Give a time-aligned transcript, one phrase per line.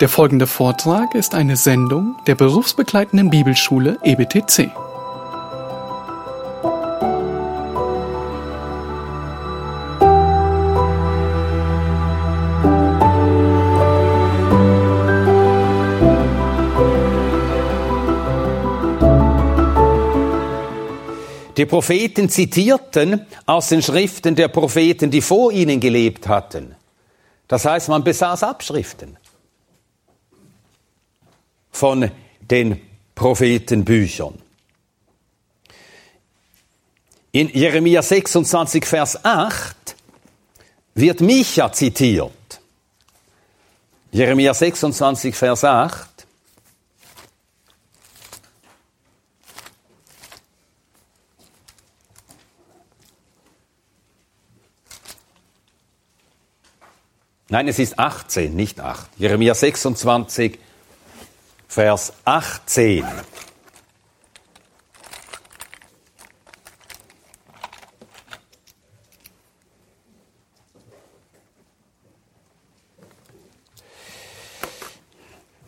[0.00, 4.70] Der folgende Vortrag ist eine Sendung der berufsbegleitenden Bibelschule EBTC.
[21.56, 26.74] Die Propheten zitierten aus den Schriften der Propheten, die vor ihnen gelebt hatten.
[27.48, 29.16] Das heißt, man besaß Abschriften
[31.76, 32.80] von den
[33.14, 34.34] Prophetenbüchern.
[37.32, 39.76] In Jeremia 26, Vers 8
[40.94, 42.32] wird Micha zitiert.
[44.10, 46.26] Jeremia 26, Vers 8.
[57.48, 59.10] Nein, es ist 18, nicht 8.
[59.18, 60.58] Jeremia 26,
[61.76, 63.04] Vers 18.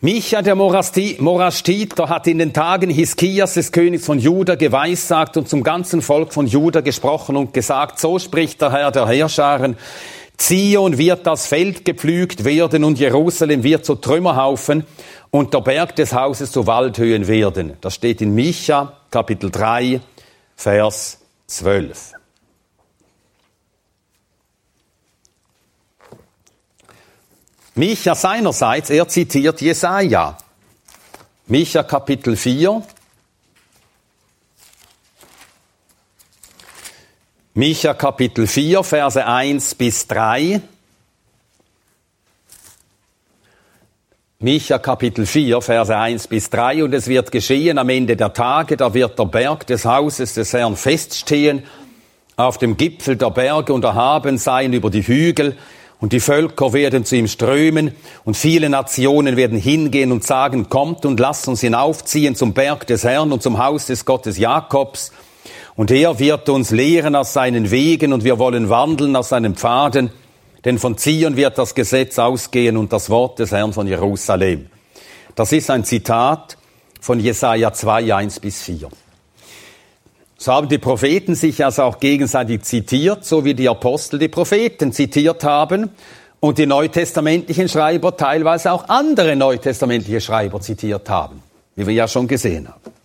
[0.01, 5.61] Micha, der Morastiter, hat in den Tagen Hiskias, des Königs von Juda, geweissagt und zum
[5.61, 9.77] ganzen Volk von Juda gesprochen und gesagt, so spricht der Herr der Herrscharen,
[10.39, 14.85] Zion wird das Feld gepflügt werden und Jerusalem wird zu Trümmerhaufen
[15.31, 17.73] und der Berg des Hauses zu Waldhöhen werden.
[17.81, 19.99] Das steht in Micha, Kapitel 3,
[20.55, 22.13] Vers 12.
[27.75, 30.37] Micha seinerseits, er zitiert Jesaja.
[31.47, 32.81] Micha Kapitel 4.
[37.59, 40.61] Micha Kapitel 4, Verse 1 bis 3.
[44.39, 46.85] Micha Kapitel 4, Verse 1 bis 3.
[46.85, 50.53] Und es wird geschehen am Ende der Tage, da wird der Berg des Hauses des
[50.53, 51.63] Herrn feststehen,
[52.37, 55.57] auf dem Gipfel der Berge und erhaben sein über die Hügel,
[55.99, 57.91] und die Völker werden zu ihm strömen,
[58.23, 63.03] und viele Nationen werden hingehen und sagen, kommt und lasst uns hinaufziehen zum Berg des
[63.03, 65.11] Herrn und zum Haus des Gottes Jakobs,
[65.79, 70.09] und er wird uns lehren aus seinen Wegen, und wir wollen wandeln aus seinen Pfaden,
[70.65, 74.65] denn von Zion wird das Gesetz ausgehen und das Wort des Herrn von Jerusalem.
[75.35, 76.57] Das ist ein Zitat
[76.99, 78.89] von Jesaja 2, 1 bis 4.
[80.37, 84.91] So haben die Propheten sich also auch gegenseitig zitiert, so wie die Apostel die Propheten
[84.91, 85.91] zitiert haben
[86.41, 91.41] und die neutestamentlichen Schreiber teilweise auch andere neutestamentliche Schreiber zitiert haben,
[91.77, 92.98] wie wir ja schon gesehen haben.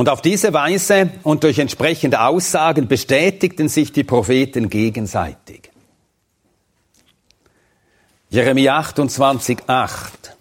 [0.00, 5.70] Und auf diese Weise und durch entsprechende Aussagen bestätigten sich die Propheten gegenseitig.
[8.30, 10.38] Jeremia 28, 8.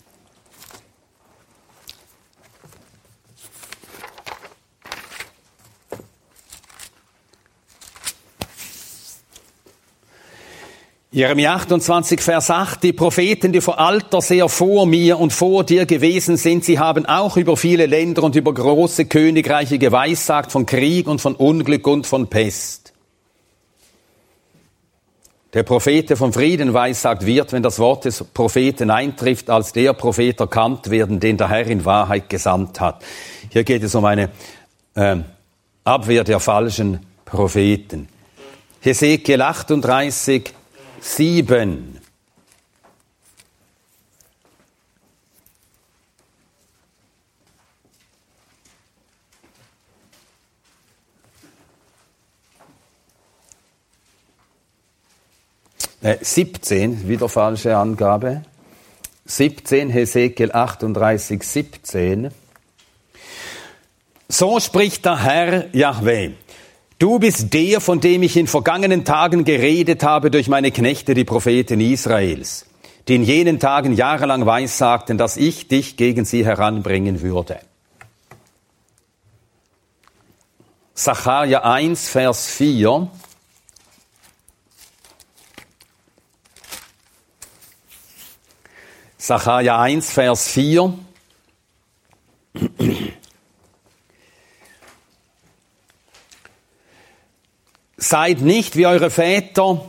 [11.12, 15.88] Jeremia 28, Vers 8, die Propheten, die vor Alter sehr vor mir und vor dir
[15.88, 21.08] gewesen sind, sie haben auch über viele Länder und über große Königreiche geweissagt von Krieg
[21.08, 22.94] und von Unglück und von Pest.
[25.56, 29.94] Der Prophet, der vom Frieden weissagt, wird, wenn das Wort des Propheten eintrifft, als der
[29.94, 33.04] Prophet erkannt werden, den der Herr in Wahrheit gesandt hat.
[33.50, 34.30] Hier geht es um eine
[34.94, 35.16] äh,
[35.84, 38.10] Abwehr der falschen Propheten.
[38.82, 40.54] Hesekiel 38,
[41.02, 42.00] sieben.
[56.02, 58.44] Äh, 17, wieder falsche Angabe.
[59.26, 62.32] 17, Hesekiel 38, 17.
[64.30, 66.32] So spricht der Herr Yahweh.
[67.00, 71.24] Du bist der, von dem ich in vergangenen Tagen geredet habe durch meine Knechte, die
[71.24, 72.66] Propheten Israels,
[73.08, 77.62] die in jenen Tagen jahrelang weissagten, dass ich dich gegen sie heranbringen würde.
[80.94, 83.10] Sacharja 1, Vers 4.
[89.18, 90.94] Sacharja 1, Vers 4.
[98.00, 99.82] Seid nicht wie eure Väter,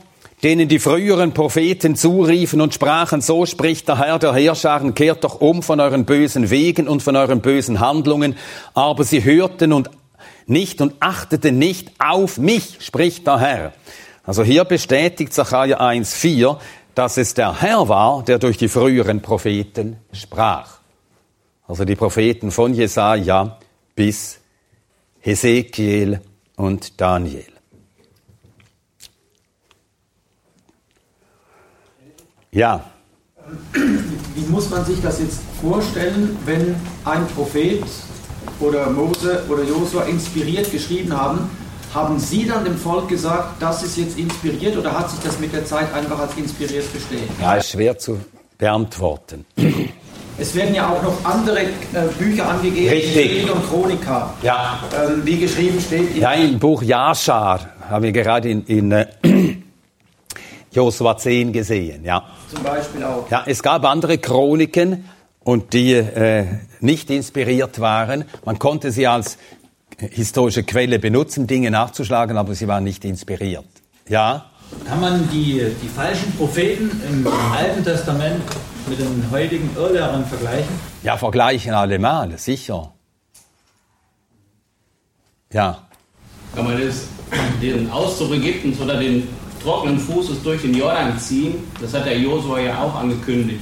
[0.43, 5.41] denen die früheren Propheten zuriefen und sprachen, so spricht der Herr der Herrscharen, kehrt doch
[5.41, 8.37] um von euren bösen Wegen und von euren bösen Handlungen.
[8.75, 9.91] Aber sie hörten und
[10.47, 13.73] nicht und achteten nicht auf mich, spricht der Herr.
[14.25, 16.59] Also hier bestätigt Zachariah 1,4,
[16.95, 20.81] dass es der Herr war, der durch die früheren Propheten sprach.
[21.69, 23.59] Also die Propheten von Jesaja
[23.95, 24.41] bis
[25.21, 26.21] Hesekiel
[26.57, 27.60] und Daniel.
[32.53, 32.85] Ja.
[34.35, 36.75] Wie muss man sich das jetzt vorstellen, wenn
[37.05, 37.83] ein Prophet
[38.59, 41.49] oder Mose oder Josua inspiriert geschrieben haben?
[41.95, 45.53] Haben Sie dann dem Volk gesagt, das ist jetzt inspiriert oder hat sich das mit
[45.53, 47.31] der Zeit einfach als inspiriert bestätigt?
[47.41, 48.19] Ja, ist schwer zu
[48.59, 49.45] beantworten.
[50.39, 51.69] Es werden ja auch noch andere äh,
[52.19, 53.51] Bücher angegeben, Richtig.
[53.53, 54.33] Und Chronika.
[54.43, 54.79] Ja.
[54.97, 59.07] Ähm, wie geschrieben steht in Ja, im Buch Jaschar haben wir gerade in, in äh,
[60.73, 62.25] Josua 10 gesehen, ja.
[62.53, 63.29] zum Beispiel auch.
[63.31, 65.05] Ja, es gab andere Chroniken
[65.41, 66.47] und die äh,
[66.81, 68.25] nicht inspiriert waren.
[68.45, 69.39] Man konnte sie als
[69.99, 73.65] historische Quelle benutzen, Dinge nachzuschlagen, aber sie waren nicht inspiriert.
[74.09, 74.47] Ja?
[74.87, 78.43] Kann man die, die falschen Propheten im Alten Testament
[78.89, 80.71] mit den heutigen Irrlehrern vergleichen?
[81.03, 82.93] Ja, vergleichen alle mal, sicher.
[85.53, 85.89] Ja.
[86.55, 87.09] Kann man das,
[87.61, 89.27] den Auszug Ägyptens oder den
[89.63, 91.55] trockenen Fußes durch den Jordan ziehen?
[91.81, 93.61] Das hat der Josua ja auch angekündigt.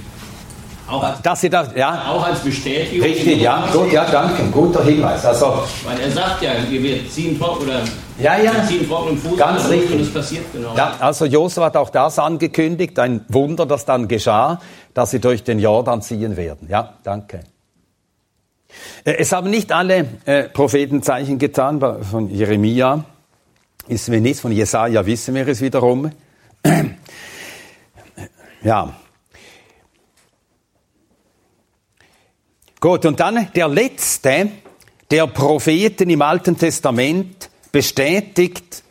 [0.91, 3.07] Auch, Dass sie das, ja, auch als Bestätigung.
[3.07, 5.23] richtig, ja, gut, ja, danke, guter Hinweis.
[5.23, 7.83] Also, Weil er sagt ja, wir ziehen, trock, oder
[8.19, 8.53] Ja, ja.
[8.67, 10.01] ziehen trockenen Fuß Ganz und richtig.
[10.01, 10.75] es passiert genau.
[10.75, 14.63] ja, also Josua hat auch das angekündigt, ein Wunder, das dann geschah,
[14.95, 16.69] dass sie durch den Jordan ziehen werden.
[16.71, 17.41] Ja, danke.
[19.05, 23.05] Äh, Es haben nicht alle äh, Propheten Zeichen getan, von Jeremia
[23.89, 26.11] ist mir nichts, von Jesaja wissen wir es wiederum.
[28.61, 28.93] Ja.
[32.81, 34.51] Gut, und dann der letzte
[35.13, 38.83] der Propheten im Alten Testament bestätigt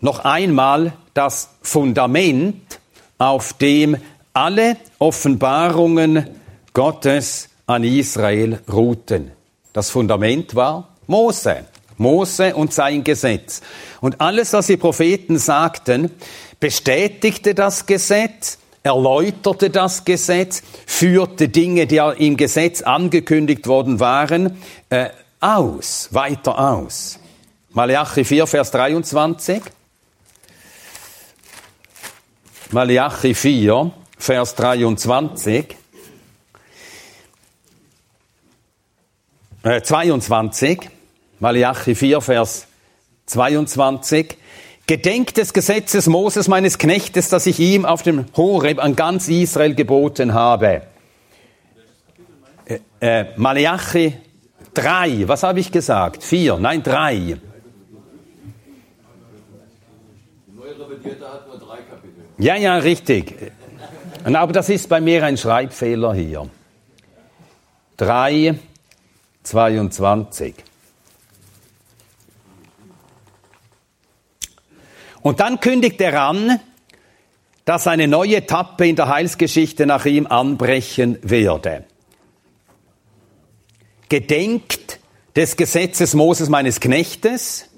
[0.00, 2.80] noch einmal das Fundament,
[3.16, 3.96] auf dem
[4.34, 6.28] alle Offenbarungen
[6.72, 9.32] Gottes an Israel ruhten.
[9.72, 11.64] Das Fundament war Mose.
[11.96, 13.60] Mose und sein Gesetz.
[14.00, 16.10] Und alles, was die Propheten sagten,
[16.60, 24.58] bestätigte das Gesetz, erläuterte das Gesetz, führte Dinge, die im Gesetz angekündigt worden waren,
[24.90, 25.10] äh,
[25.40, 27.18] aus, weiter aus.
[27.70, 29.62] Malachi 4, Vers 23.
[32.70, 35.76] Malachi 4, Vers 23.
[39.64, 40.90] Äh, 22.
[41.42, 42.68] Malachi 4, Vers
[43.26, 44.36] 22.
[44.86, 49.74] Gedenkt des Gesetzes Moses, meines Knechtes, das ich ihm auf dem Horeb an ganz Israel
[49.74, 50.82] geboten habe.
[52.64, 54.14] Äh, äh, Malachi
[54.74, 56.22] 3, was habe ich gesagt?
[56.22, 57.38] 4, nein 3.
[62.38, 63.34] Ja, ja, richtig.
[64.22, 66.48] Aber das ist bei mir ein Schreibfehler hier.
[67.96, 68.54] 3,
[69.42, 70.54] 22.
[75.22, 76.60] Und dann kündigt er an,
[77.64, 81.84] dass eine neue Etappe in der Heilsgeschichte nach ihm anbrechen werde.
[84.08, 84.98] Gedenkt
[85.36, 87.68] des Gesetzes Moses meines Knechtes.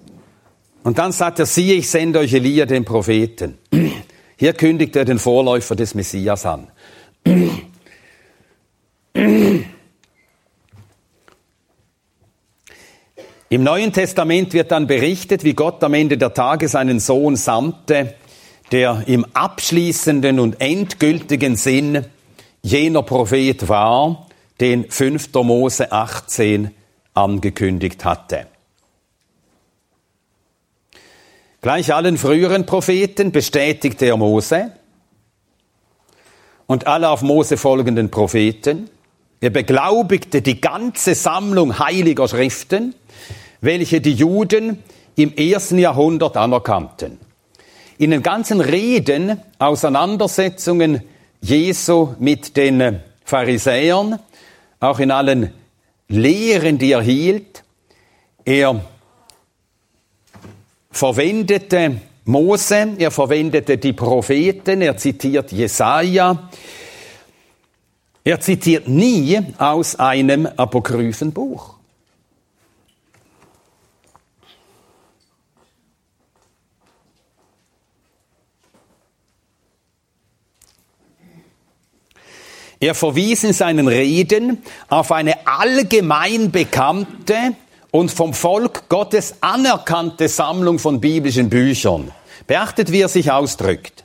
[0.82, 3.58] Und dann sagt er, siehe, ich sende euch Elia, den Propheten.
[4.36, 6.68] Hier kündigt er den Vorläufer des Messias an.
[13.54, 18.16] Im Neuen Testament wird dann berichtet, wie Gott am Ende der Tage seinen Sohn sandte,
[18.72, 22.04] der im abschließenden und endgültigen Sinn
[22.62, 24.26] jener Prophet war,
[24.60, 25.32] den 5.
[25.34, 26.72] Mose 18
[27.14, 28.48] angekündigt hatte.
[31.62, 34.72] Gleich allen früheren Propheten bestätigte er Mose
[36.66, 38.90] und alle auf Mose folgenden Propheten.
[39.40, 42.96] Er beglaubigte die ganze Sammlung heiliger Schriften,
[43.64, 44.82] welche die Juden
[45.16, 47.18] im ersten Jahrhundert anerkannten.
[47.98, 51.02] In den ganzen Reden, Auseinandersetzungen
[51.40, 54.18] Jesu mit den Pharisäern,
[54.80, 55.52] auch in allen
[56.08, 57.62] Lehren, die er hielt,
[58.44, 58.84] er
[60.90, 66.50] verwendete Mose, er verwendete die Propheten, er zitiert Jesaja,
[68.24, 71.73] er zitiert nie aus einem apokryphen Buch.
[82.84, 87.56] Er verwies in seinen Reden auf eine allgemein bekannte
[87.90, 92.10] und vom Volk Gottes anerkannte Sammlung von biblischen Büchern.
[92.46, 94.04] Beachtet, wie er sich ausdrückt.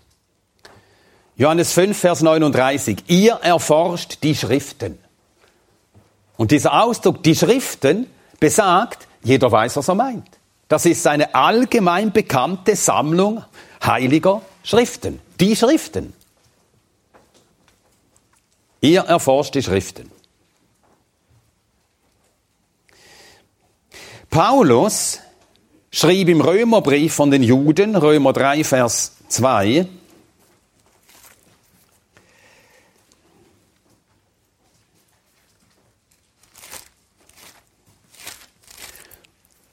[1.35, 3.03] Johannes 5, Vers 39.
[3.07, 4.97] Ihr erforscht die Schriften.
[6.37, 8.07] Und dieser Ausdruck, die Schriften,
[8.39, 10.39] besagt, jeder weiß, was er meint.
[10.69, 13.43] Das ist eine allgemein bekannte Sammlung
[13.85, 15.19] heiliger Schriften.
[15.37, 16.13] Die Schriften.
[18.81, 20.11] Ihr erforscht die Schriften.
[24.29, 25.19] Paulus
[25.91, 29.87] schrieb im Römerbrief von den Juden, Römer 3, Vers 2,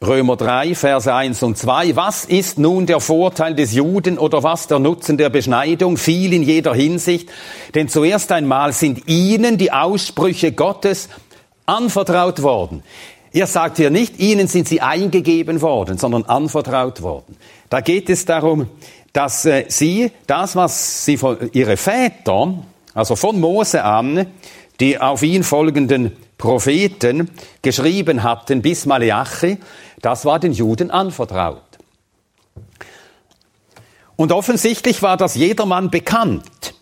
[0.07, 1.97] Römer 3, Verse 1 und 2.
[1.97, 5.97] Was ist nun der Vorteil des Juden oder was der Nutzen der Beschneidung?
[5.97, 7.29] Viel in jeder Hinsicht.
[7.75, 11.09] Denn zuerst einmal sind ihnen die Aussprüche Gottes
[11.67, 12.83] anvertraut worden.
[13.33, 17.37] Er sagt hier nicht, ihnen sind sie eingegeben worden, sondern anvertraut worden.
[17.69, 18.69] Da geht es darum,
[19.13, 22.55] dass äh, sie das, was sie von ihre Väter,
[22.95, 24.27] also von Mose an,
[24.81, 27.31] die auf ihn folgenden Propheten
[27.63, 29.59] geschrieben hatten bis Malachi,
[30.03, 31.63] das war den Juden anvertraut.
[34.17, 36.75] Und offensichtlich war das jedermann bekannt,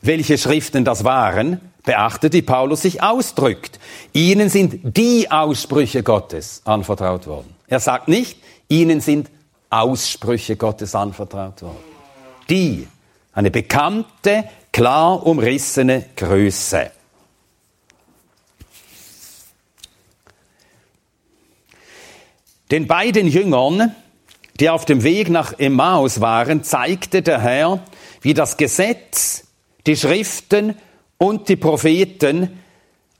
[0.00, 3.78] welche Schriften das waren, beachtet, wie Paulus sich ausdrückt.
[4.12, 7.54] Ihnen sind die Aussprüche Gottes anvertraut worden.
[7.66, 8.38] Er sagt nicht,
[8.68, 9.30] ihnen sind
[9.70, 11.76] Aussprüche Gottes anvertraut worden.
[12.48, 12.88] Die,
[13.32, 16.90] eine bekannte, klar umrissene Größe.
[22.70, 23.94] Den beiden Jüngern,
[24.60, 27.82] die auf dem Weg nach Emmaus waren, zeigte der Herr,
[28.20, 29.44] wie das Gesetz,
[29.86, 30.74] die Schriften
[31.16, 32.60] und die Propheten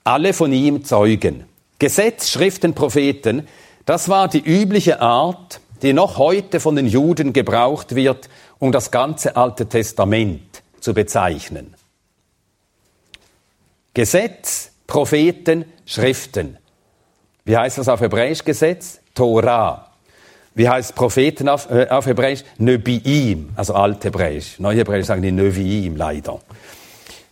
[0.05, 1.45] alle von ihm zeugen.
[1.79, 3.47] Gesetz, Schriften, Propheten,
[3.87, 8.29] das war die übliche Art, die noch heute von den Juden gebraucht wird,
[8.59, 11.75] um das ganze Alte Testament zu bezeichnen.
[13.95, 16.59] Gesetz, Propheten, Schriften.
[17.49, 19.01] Wie heißt das auf Hebräisch Gesetz?
[19.15, 19.91] Torah.
[20.55, 22.45] Wie heißt Propheten auf, äh, auf Hebräisch?
[22.59, 24.61] Nebiim, also Althebräisch.
[24.61, 26.43] Neuhebräisch sagen die Neviim leider.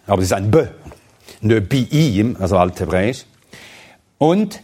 [0.07, 0.65] Aber es ist ein B.
[1.43, 3.27] Nebiim, also Althebräisch.
[4.17, 4.63] Und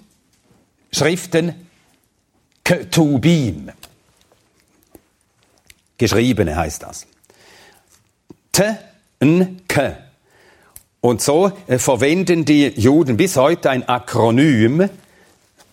[0.90, 1.66] Schriften
[2.64, 3.72] Ketubim.
[5.98, 7.06] Geschriebene heißt das.
[8.52, 8.62] T,
[9.20, 9.98] N, K.
[11.02, 14.88] Und so äh, verwenden die Juden bis heute ein Akronym,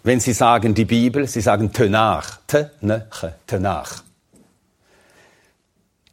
[0.03, 4.03] wenn sie sagen die Bibel, sie sagen Tenach, Tenach, Tenach.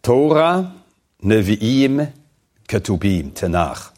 [0.03, 0.73] Torah,
[1.23, 2.09] Nevi'im,
[2.67, 3.93] Ketubim, Tenach.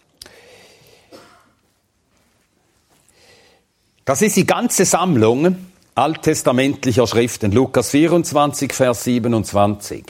[4.05, 7.53] Das ist die ganze Sammlung alttestamentlicher Schriften.
[7.53, 10.05] Lukas 24, Vers 27.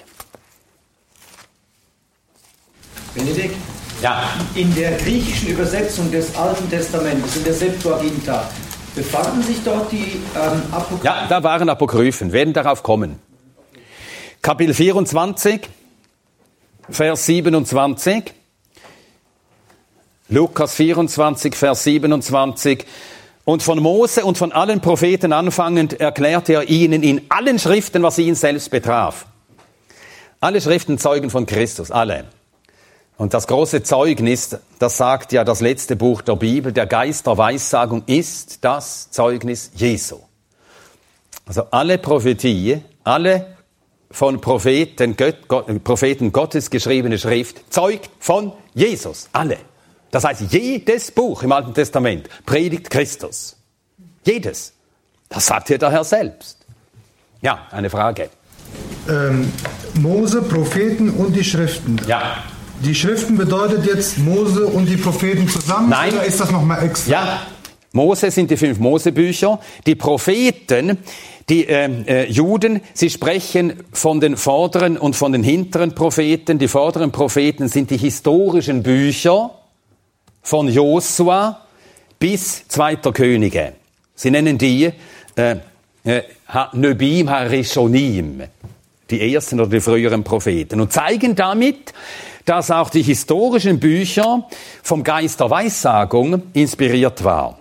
[3.15, 3.57] Benedikt?
[4.03, 4.23] Ja.
[4.55, 8.49] In der griechischen Übersetzung des Alten Testamentes, in der Septuaginta,
[8.99, 11.05] Befanden sich dort die ähm, Apokryphen?
[11.05, 13.21] Ja, da waren Apokryphen, werden darauf kommen.
[14.43, 15.69] Kapitel 24,
[16.91, 18.35] Vers 27.
[20.31, 22.85] Lukas 24, Vers 27.
[23.45, 28.19] Und von Mose und von allen Propheten anfangend erklärte er ihnen in allen Schriften, was
[28.19, 29.27] ihn selbst betraf.
[30.41, 32.25] Alle Schriften zeugen von Christus, alle.
[33.19, 37.37] Und das große Zeugnis, das sagt ja das letzte Buch der Bibel, der Geist der
[37.37, 40.21] Weissagung ist das Zeugnis Jesu.
[41.45, 43.57] Also alle Prophetie, alle
[44.13, 49.29] von Propheten, Gott, Propheten Gottes geschriebene Schrift zeugt von Jesus.
[49.33, 49.59] Alle.
[50.13, 53.57] Das heißt, jedes Buch im Alten Testament predigt Christus.
[54.25, 54.75] Jedes.
[55.29, 56.59] Das sagt hier der Herr selbst.
[57.43, 58.31] Ja, eine Frage.
[59.09, 59.53] Ähm,
[59.95, 62.01] Mose, Propheten und die Schriften.
[62.07, 62.45] Ja.
[62.85, 65.89] Die Schriften bedeutet jetzt Mose und die Propheten zusammen?
[65.91, 66.13] Nein.
[66.13, 67.11] Oder ist das nochmal extra?
[67.11, 67.43] Ja,
[67.93, 69.59] Mose sind die fünf Mosebücher.
[69.87, 70.99] Die Propheten,
[71.49, 76.59] die äh, äh, Juden, sie sprechen von den vorderen und von den hinteren Propheten.
[76.59, 79.51] Die vorderen Propheten sind die historischen Bücher
[80.43, 81.63] von Josua
[82.19, 83.73] bis Zweiter Könige.
[84.15, 84.93] Sie nennen die
[85.37, 85.57] äh,
[86.05, 86.23] äh,
[86.75, 88.43] Nöbim Harishonim,
[89.11, 91.93] die ersten oder die früheren Propheten, und zeigen damit,
[92.45, 94.47] dass auch die historischen Bücher
[94.83, 97.57] vom Geist der Weissagung inspiriert waren.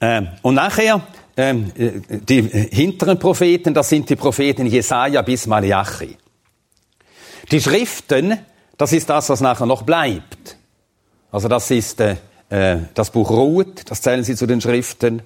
[0.00, 1.02] Ähm, und nachher,
[1.36, 6.16] ähm, äh, die hinteren Propheten, das sind die Propheten Jesaja bis Malachi.
[7.50, 8.38] Die Schriften,
[8.76, 10.56] das ist das, was nachher noch bleibt.
[11.32, 12.16] Also das ist äh,
[12.48, 15.22] äh das Buch Ruth, das zählen Sie zu den Schriften.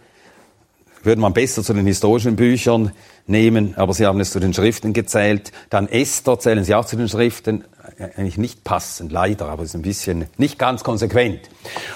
[1.03, 2.93] Würde man besser zu den historischen Büchern
[3.27, 5.53] nehmen, aber Sie haben es zu den Schriften gezählt.
[5.71, 7.65] Dann Esther zählen Sie auch zu den Schriften
[7.99, 11.41] eigentlich nicht passend, leider, aber es ist ein bisschen nicht ganz konsequent.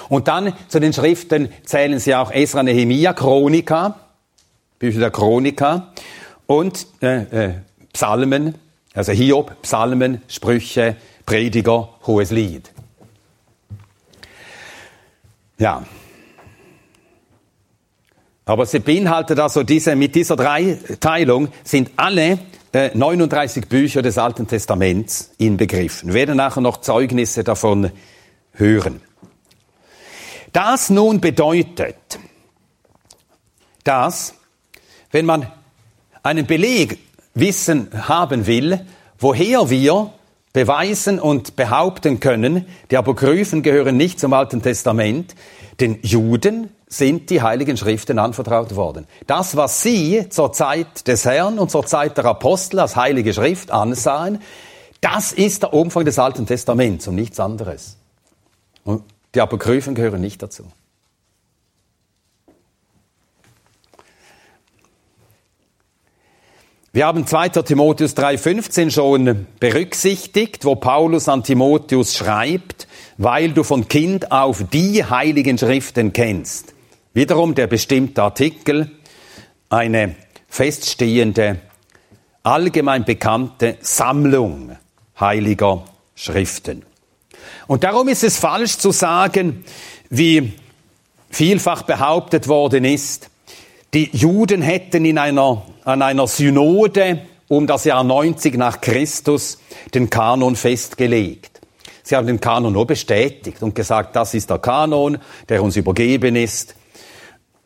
[0.07, 3.99] Und dann zu den Schriften zählen sie auch Esra, Nehemia, Chronika,
[4.77, 5.93] Bücher der Chronika
[6.45, 7.53] und äh, äh,
[7.93, 8.55] Psalmen,
[8.93, 10.95] also Hiob, Psalmen, Sprüche,
[11.25, 12.71] Prediger, Hohes Lied.
[15.57, 15.83] Ja.
[18.49, 22.39] Aber sie beinhaltet also diese, mit dieser Dreiteilung sind alle
[22.73, 26.09] äh, 39 Bücher des Alten Testaments inbegriffen.
[26.09, 27.91] Wir werden nachher noch Zeugnisse davon
[28.53, 29.01] hören.
[30.51, 32.17] Das nun bedeutet,
[33.83, 34.33] dass,
[35.11, 35.45] wenn man
[36.23, 36.97] einen Beleg
[37.35, 38.83] wissen haben will,
[39.19, 40.11] woher wir
[40.53, 45.35] beweisen und behaupten können, die Apokryphen gehören nicht zum Alten Testament,
[45.79, 49.07] den Juden sind die Heiligen Schriften anvertraut worden.
[49.27, 53.69] Das, was sie zur Zeit des Herrn und zur Zeit der Apostel als Heilige Schrift
[53.69, 54.41] ansahen,
[55.01, 57.97] das ist der Umfang des Alten Testaments und nichts anderes.
[58.83, 59.03] Und
[59.35, 60.63] die Apokryphen gehören nicht dazu.
[66.91, 67.49] Wir haben 2.
[67.49, 72.87] Timotheus 3.15 schon berücksichtigt, wo Paulus an Timotheus schreibt,
[73.19, 76.73] weil du von Kind auf die heiligen Schriften kennst.
[77.13, 78.89] Wiederum der bestimmte Artikel,
[79.69, 80.15] eine
[80.47, 81.59] feststehende,
[82.41, 84.75] allgemein bekannte Sammlung
[85.19, 86.81] heiliger Schriften.
[87.67, 89.63] Und darum ist es falsch zu sagen,
[90.09, 90.53] wie
[91.29, 93.29] vielfach behauptet worden ist,
[93.93, 99.59] die Juden hätten in einer, an einer Synode um das Jahr 90 nach Christus
[99.93, 101.59] den Kanon festgelegt.
[102.03, 105.17] Sie haben den Kanon nur bestätigt und gesagt, das ist der Kanon,
[105.49, 106.75] der uns übergeben ist,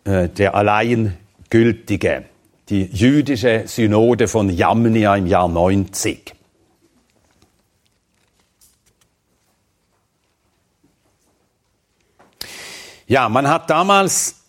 [0.05, 1.17] äh, der allein
[1.49, 2.25] gültige.
[2.69, 6.33] Die jüdische Synode von Jamnia im Jahr 90.
[13.05, 14.42] Ja, man hat damals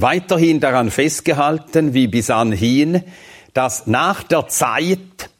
[0.00, 3.02] weiterhin daran festgehalten, wie bis anhin,
[3.54, 5.30] dass nach der Zeit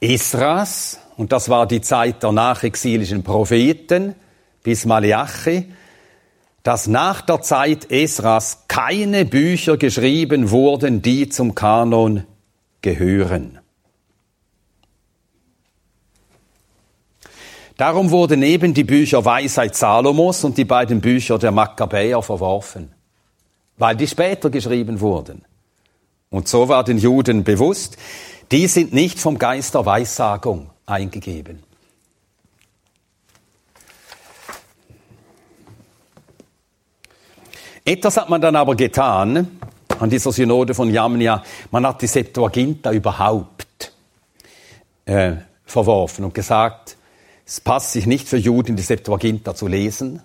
[0.00, 4.14] Esras, und das war die Zeit der nachexilischen Propheten
[4.62, 5.72] bis Malachi,
[6.62, 12.24] dass nach der Zeit Esras keine Bücher geschrieben wurden, die zum Kanon
[12.82, 13.58] gehören.
[17.76, 22.92] Darum wurden eben die Bücher Weisheit Salomos und die beiden Bücher der Makkabäer verworfen
[23.78, 25.44] weil die später geschrieben wurden.
[26.30, 27.96] Und so war den Juden bewusst,
[28.50, 31.62] die sind nicht vom Geist der Weissagung eingegeben.
[37.84, 39.58] Etwas hat man dann aber getan
[39.98, 41.42] an dieser Synode von Jamnia.
[41.70, 43.92] Man hat die Septuaginta überhaupt
[45.06, 46.98] äh, verworfen und gesagt,
[47.46, 50.20] es passt sich nicht für Juden, die Septuaginta zu lesen.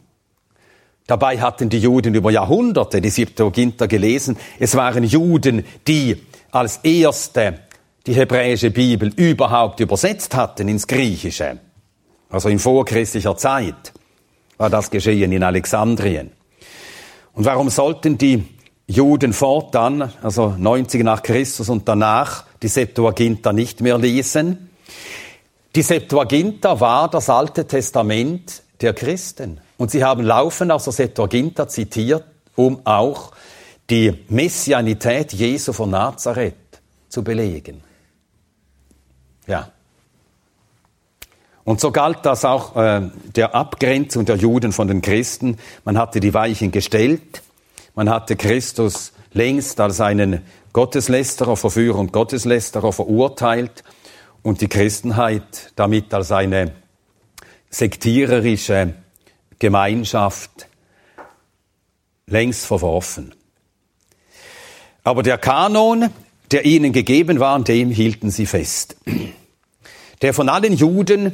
[1.05, 4.37] Dabei hatten die Juden über Jahrhunderte die Septuaginta gelesen.
[4.57, 7.59] Es waren Juden, die als erste
[8.05, 11.59] die hebräische Bibel überhaupt übersetzt hatten ins Griechische.
[12.29, 13.93] Also in vorchristlicher Zeit
[14.57, 16.31] war das geschehen in Alexandrien.
[17.33, 18.43] Und warum sollten die
[18.87, 24.69] Juden fortan, also 90 nach Christus und danach, die Septuaginta nicht mehr lesen?
[25.75, 29.59] Die Septuaginta war das Alte Testament der Christen.
[29.77, 33.31] Und sie haben laufend aus der Septuaginta zitiert, um auch
[33.89, 36.55] die Messianität Jesu von Nazareth
[37.09, 37.81] zu belegen.
[39.47, 39.69] Ja.
[41.63, 45.57] Und so galt das auch äh, der Abgrenzung der Juden von den Christen.
[45.85, 47.41] Man hatte die Weichen gestellt.
[47.95, 50.41] Man hatte Christus längst als einen
[50.73, 53.83] Gotteslästerer, Verführer und Gotteslästerer verurteilt
[54.41, 56.73] und die Christenheit damit als eine
[57.73, 58.93] sektiererische
[59.57, 60.67] Gemeinschaft
[62.27, 63.33] längst verworfen.
[65.03, 66.09] Aber der Kanon,
[66.51, 68.95] der ihnen gegeben war, dem hielten sie fest.
[70.21, 71.33] Der von allen Juden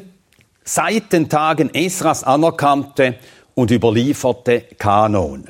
[0.63, 3.15] seit den Tagen Esras anerkannte
[3.53, 5.49] und überlieferte Kanon.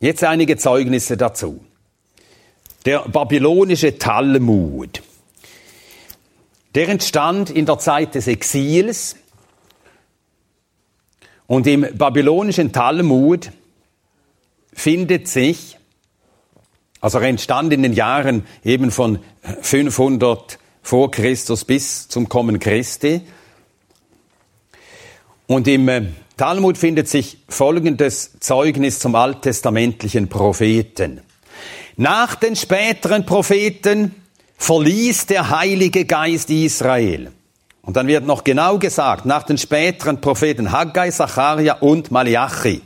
[0.00, 1.64] Jetzt einige Zeugnisse dazu.
[2.86, 5.02] Der babylonische Talmud.
[6.74, 9.16] Der entstand in der Zeit des Exils
[11.46, 13.50] und im babylonischen Talmud
[14.72, 15.76] findet sich,
[17.00, 19.18] also er entstand in den Jahren eben von
[19.60, 23.20] 500 vor Christus bis zum Kommen Christi.
[25.46, 26.06] Und im äh,
[26.36, 31.20] Talmud findet sich folgendes Zeugnis zum alttestamentlichen Propheten.
[31.96, 34.21] Nach den späteren Propheten
[34.62, 37.32] verließ der Heilige Geist Israel.
[37.82, 42.80] Und dann wird noch genau gesagt, nach den späteren Propheten Haggai, Zacharia und Malachi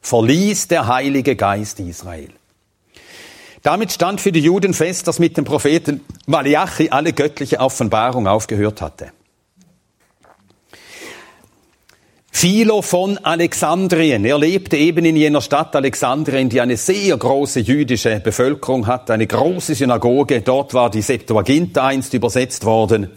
[0.00, 2.30] verließ der Heilige Geist Israel.
[3.62, 8.82] Damit stand für die Juden fest, dass mit dem Propheten Malachi alle göttliche Offenbarung aufgehört
[8.82, 9.12] hatte.
[12.34, 14.24] Philo von Alexandrien.
[14.24, 19.28] Er lebte eben in jener Stadt Alexandrien, die eine sehr große jüdische Bevölkerung hat, eine
[19.28, 20.40] große Synagoge.
[20.40, 23.10] Dort war die Septuaginta einst übersetzt worden.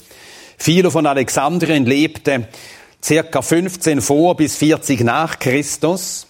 [0.58, 2.50] Philo von Alexandrien lebte
[3.04, 6.28] circa 15 vor bis 40 nach Christus.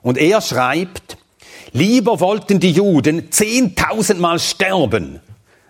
[0.00, 1.18] Und er schreibt,
[1.72, 5.20] lieber wollten die Juden zehntausendmal sterben,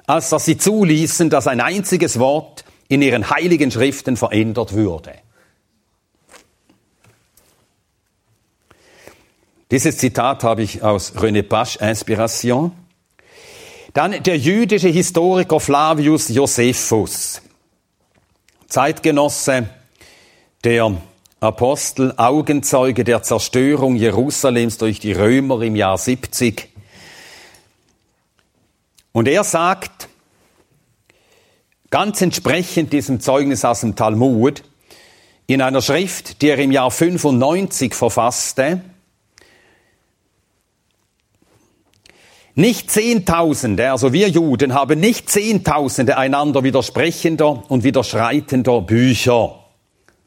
[0.06, 5.12] als dass sie zuließen, dass ein einziges Wort in ihren heiligen Schriften verändert würde.
[9.70, 12.72] Dieses Zitat habe ich aus René Pasch Inspiration.
[13.92, 17.42] Dann der jüdische Historiker Flavius Josephus,
[18.66, 19.68] Zeitgenosse
[20.64, 20.96] der
[21.40, 26.68] Apostel, Augenzeuge der Zerstörung Jerusalems durch die Römer im Jahr 70.
[29.12, 30.08] Und er sagt,
[31.90, 34.62] ganz entsprechend diesem Zeugnis aus dem Talmud,
[35.46, 38.80] in einer Schrift, die er im Jahr 95 verfasste,
[42.58, 49.60] Nicht Zehntausende, also wir Juden haben nicht Zehntausende einander widersprechender und widerschreitender Bücher,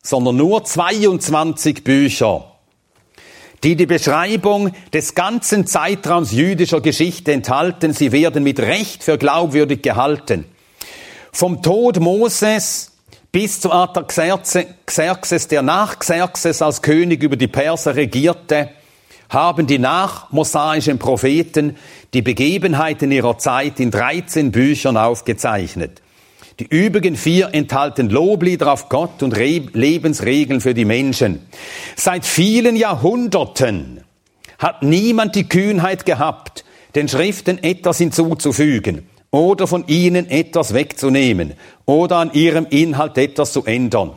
[0.01, 2.45] sondern nur 22 Bücher,
[3.65, 7.91] die die Beschreibung des ganzen Zeitraums jüdischer Geschichte enthalten.
[7.91, 10.45] Sie werden mit Recht für glaubwürdig gehalten.
[11.33, 12.93] Vom Tod Moses
[13.33, 18.69] bis zu Artaxerxes, der nach Xerxes als König über die Perser regierte,
[19.31, 21.77] haben die nachmosaischen Propheten
[22.13, 26.01] die Begebenheiten ihrer Zeit in 13 Büchern aufgezeichnet.
[26.59, 31.39] Die übrigen vier enthalten Loblieder auf Gott und Re Lebensregeln für die Menschen.
[31.95, 34.03] Seit vielen Jahrhunderten
[34.59, 41.53] hat niemand die Kühnheit gehabt, den Schriften etwas hinzuzufügen oder von ihnen etwas wegzunehmen
[41.85, 44.11] oder an ihrem Inhalt etwas zu ändern.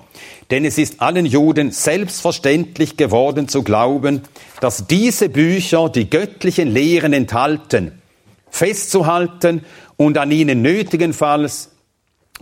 [0.51, 4.23] Denn es ist allen Juden selbstverständlich geworden zu glauben,
[4.61, 8.01] dass diese Bücher die göttlichen Lehren enthalten,
[8.51, 9.65] festzuhalten
[9.97, 11.71] und an ihnen nötigenfalls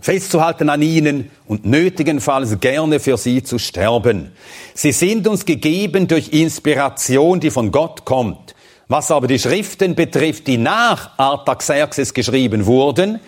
[0.01, 4.31] festzuhalten an ihnen und nötigenfalls gerne für sie zu sterben.
[4.73, 8.53] Sie sind uns gegeben durch Inspiration, die von Gott kommt.
[8.89, 13.19] Was aber die Schriften betrifft, die nach Artaxerxes geschrieben wurden,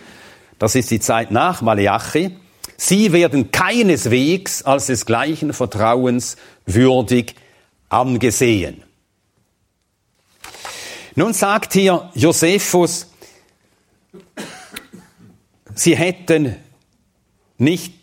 [0.60, 2.32] das ist die Zeit nach Maleachi,
[2.78, 6.36] Sie werden keineswegs als des gleichen Vertrauens
[6.66, 7.36] würdig
[7.90, 8.84] angesehen.
[11.16, 13.08] Nun sagt hier Josephus,
[15.74, 16.58] sie hätten
[17.58, 17.94] nicht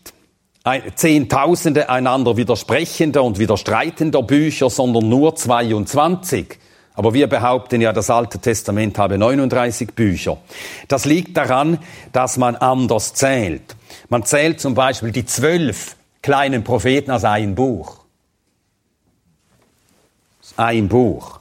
[0.94, 6.58] Zehntausende einander widersprechender und widerstreitender Bücher, sondern nur 22.
[6.94, 10.38] Aber wir behaupten ja, das Alte Testament habe 39 Bücher.
[10.88, 11.78] Das liegt daran,
[12.12, 13.74] dass man anders zählt.
[14.12, 18.00] Man zählt zum Beispiel die zwölf kleinen Propheten als ein Buch.
[20.58, 21.40] Ein Buch.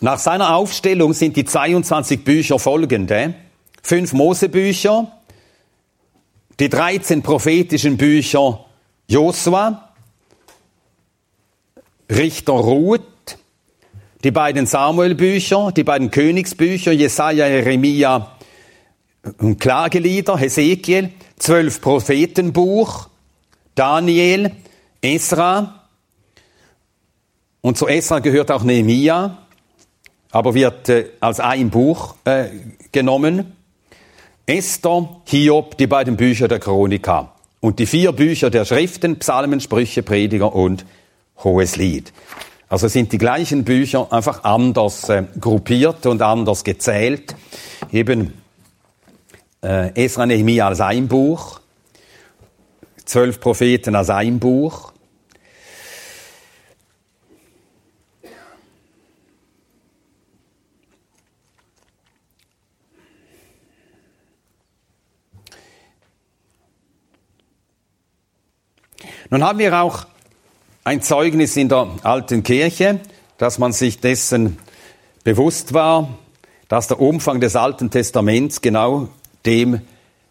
[0.00, 3.34] Nach seiner Aufstellung sind die 22 Bücher folgende.
[3.82, 5.12] Fünf Mosebücher,
[6.58, 8.64] die 13 prophetischen Bücher
[9.08, 9.90] Josua,
[12.08, 13.02] Richter Ruth,
[14.24, 18.38] die beiden Samuel-Bücher, die beiden Königsbücher, Jesaja, Jeremia
[19.38, 23.08] und Klagelieder, Hesekiel, zwölf Prophetenbuch,
[23.74, 24.52] Daniel,
[25.00, 25.88] Esra.
[27.60, 29.38] Und zu Esra gehört auch Nehemia,
[30.30, 32.46] aber wird äh, als ein Buch äh,
[32.90, 33.56] genommen.
[34.46, 40.02] Esther, Hiob, die beiden Bücher der Chronika und die vier Bücher der Schriften, Psalmen, Sprüche,
[40.02, 40.84] Prediger und
[41.44, 42.12] Hohes Lied.
[42.68, 47.36] Also sind die gleichen Bücher einfach anders äh, gruppiert und anders gezählt.
[47.92, 48.32] Eben
[49.62, 51.60] äh, Esra Nehemiah als ein Buch,
[53.04, 54.92] zwölf Propheten als ein Buch.
[69.30, 70.04] Nun haben wir auch
[70.84, 73.00] ein Zeugnis in der alten Kirche,
[73.38, 74.58] dass man sich dessen
[75.24, 76.18] bewusst war,
[76.68, 79.08] dass der Umfang des Alten Testaments genau
[79.46, 79.80] dem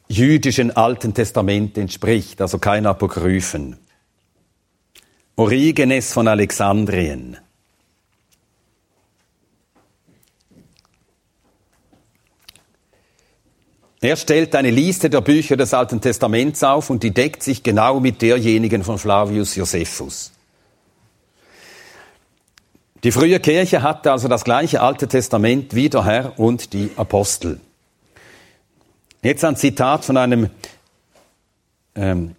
[0.08, 3.78] jüdischen Alten Testament entspricht, also kein Apokryphen.
[5.36, 7.38] Origenes von Alexandrien.
[14.04, 18.00] Er stellt eine Liste der Bücher des Alten Testaments auf und die deckt sich genau
[18.00, 20.32] mit derjenigen von Flavius Josephus.
[23.04, 27.60] Die frühe Kirche hatte also das gleiche Alte Testament wie der Herr und die Apostel.
[29.24, 30.50] Jetzt ein Zitat von einem
[31.94, 32.36] ähm,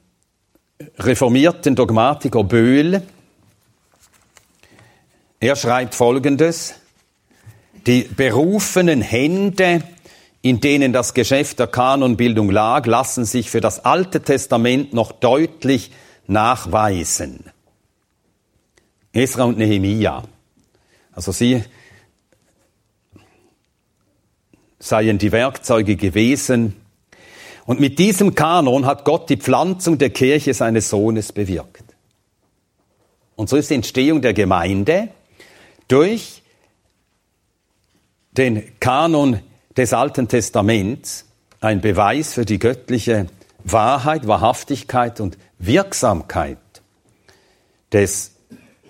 [0.99, 3.03] reformierten Dogmatiker Böhl.
[5.38, 6.75] Er schreibt Folgendes.
[7.87, 9.85] Die berufenen Hände,
[10.40, 15.92] in denen das Geschäft der Kanonbildung lag, lassen sich für das Alte Testament noch deutlich
[16.27, 17.45] nachweisen.
[19.12, 20.25] Esra und Nehemia.
[21.12, 21.62] Also sie
[24.83, 26.75] seien die Werkzeuge gewesen.
[27.66, 31.85] Und mit diesem Kanon hat Gott die Pflanzung der Kirche seines Sohnes bewirkt.
[33.37, 35.09] Und so ist die Entstehung der Gemeinde
[35.87, 36.42] durch
[38.33, 39.38] den Kanon
[39.77, 41.27] des Alten Testaments
[41.61, 43.29] ein Beweis für die göttliche
[43.62, 46.59] Wahrheit, Wahrhaftigkeit und Wirksamkeit
[47.92, 48.33] des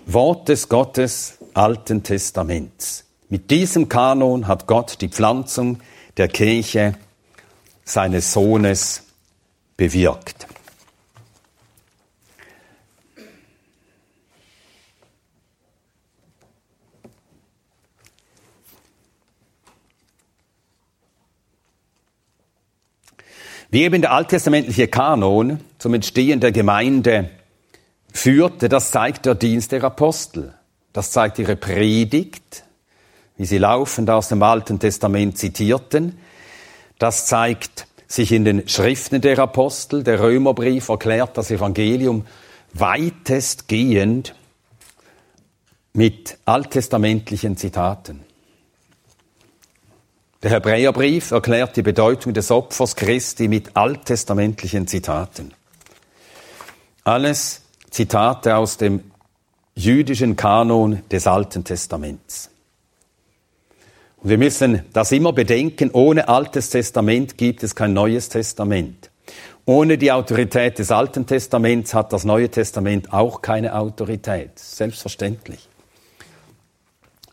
[0.07, 3.05] Wortes Gottes Alten Testaments.
[3.33, 5.81] Mit diesem Kanon hat Gott die Pflanzung
[6.19, 6.99] der Kirche
[7.83, 9.05] seines Sohnes
[9.75, 10.47] bewirkt.
[23.71, 27.31] Wie eben der alttestamentliche Kanon zum Entstehen der Gemeinde
[28.13, 30.53] führte, das zeigt der Dienst der Apostel.
[30.93, 32.65] Das zeigt ihre Predigt,
[33.43, 36.17] wie sie laufend aus dem Alten Testament zitierten.
[37.01, 40.05] Das zeigt sich in den Schriften der Apostel.
[40.05, 42.25] Der Römerbrief erklärt das Evangelium
[42.73, 44.37] weitestgehend
[45.93, 48.21] mit alttestamentlichen Zitaten.
[50.45, 55.53] Der Hebräerbrief erklärt die Bedeutung des Opfers Christi mit alttestamentlichen Zitaten.
[57.03, 59.03] Alles Zitate aus dem
[59.75, 62.52] jüdischen Kanon des Alten Testaments.
[64.25, 69.11] Wir müssen das immer bedenken, ohne Altes Testament gibt es kein Neues Testament.
[69.65, 74.57] Ohne die Autorität des Alten Testaments hat das Neue Testament auch keine Autorität.
[74.57, 75.69] Selbstverständlich.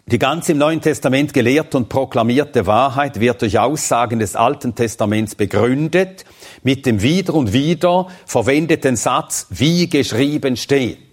[0.08, 5.36] Die ganze im Neuen Testament gelehrte und proklamierte Wahrheit wird durch Aussagen des Alten Testaments
[5.36, 6.26] begründet
[6.64, 11.09] mit dem wieder und wieder verwendeten Satz, wie geschrieben steht.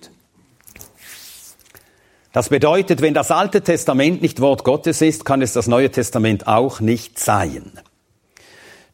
[2.37, 6.47] Das bedeutet, wenn das Alte Testament nicht Wort Gottes ist, kann es das Neue Testament
[6.47, 7.73] auch nicht sein.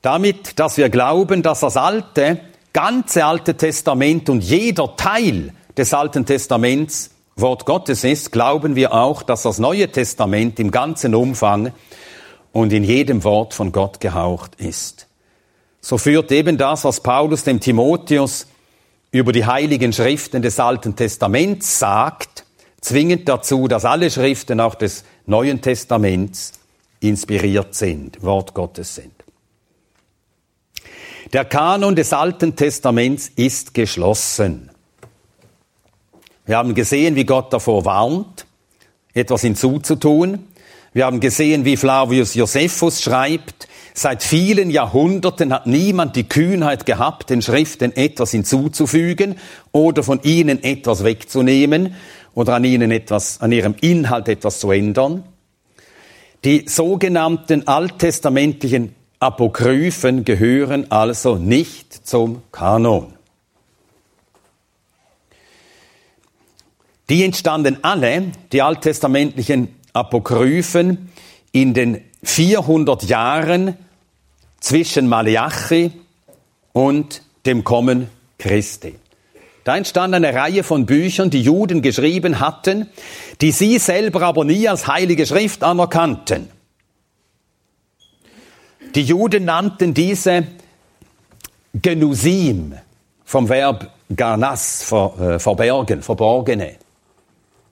[0.01, 2.39] Damit, dass wir glauben, dass das Alte,
[2.73, 9.25] ganze Alte Testament und jeder Teil des Alten Testaments Wort Gottes ist, glauben wir auch,
[9.25, 11.73] dass das Neue Testament im ganzen Umfang
[12.53, 15.09] und in jedem Wort von Gott gehaucht ist.
[15.81, 18.47] So führt eben das, was Paulus dem Timotheus
[19.11, 22.45] über die heiligen Schriften des Alten Testaments sagt,
[22.83, 26.53] zwingend dazu, dass alle Schriften auch des Neuen Testaments
[27.01, 29.13] inspiriert sind, Wort Gottes sind.
[31.33, 34.69] Der Kanon des Alten Testaments ist geschlossen.
[36.45, 38.45] Wir haben gesehen, wie Gott davor warnt,
[39.15, 40.47] etwas hinzuzutun.
[40.93, 47.31] Wir haben gesehen, wie Flavius Josephus schreibt, seit vielen Jahrhunderten hat niemand die Kühnheit gehabt,
[47.31, 49.37] den Schriften etwas hinzuzufügen
[49.71, 51.95] oder von ihnen etwas wegzunehmen
[52.35, 55.25] oder an ihnen etwas, an ihrem Inhalt etwas zu ändern.
[56.45, 63.15] Die sogenannten alttestamentlichen Apokryphen gehören also nicht zum Kanon.
[67.09, 71.11] Die entstanden alle, die alttestamentlichen Apokryphen,
[71.53, 73.77] in den 400 Jahren
[74.59, 75.93] zwischen Malachi
[76.73, 78.95] und dem Kommen Christi.
[79.65, 82.89] Da entstand eine Reihe von Büchern, die Juden geschrieben hatten,
[83.41, 86.49] die sie selber aber nie als heilige Schrift anerkannten.
[88.95, 90.45] Die Juden nannten diese
[91.75, 92.75] Genusim
[93.25, 96.77] vom Verb Ganas, ver, äh, verbergen, verborgene.